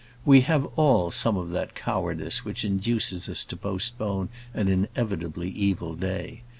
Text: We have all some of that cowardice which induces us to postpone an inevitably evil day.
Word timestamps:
We 0.25 0.41
have 0.41 0.65
all 0.77 1.11
some 1.11 1.37
of 1.37 1.51
that 1.51 1.75
cowardice 1.75 2.43
which 2.43 2.65
induces 2.65 3.29
us 3.29 3.45
to 3.45 3.55
postpone 3.55 4.29
an 4.51 4.67
inevitably 4.67 5.51
evil 5.51 5.93
day. 5.93 6.41